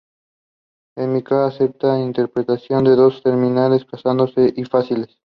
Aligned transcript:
El 0.97 1.09
Mikado 1.09 1.45
acepta 1.45 1.89
esta 1.95 1.99
interpretación, 2.03 2.87
y 2.87 2.95
todos 2.95 3.21
terminan 3.21 3.77
casándose 3.77 4.51
y 4.57 4.63
felices. 4.65 5.19